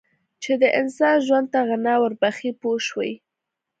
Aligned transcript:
چې 0.43 0.51
د 0.61 0.63
انسان 0.79 1.15
ژوند 1.25 1.47
ته 1.53 1.59
غنا 1.67 1.95
ور 1.99 2.13
بخښي 2.21 2.51
پوه 2.61 2.77
شوې!. 2.87 3.11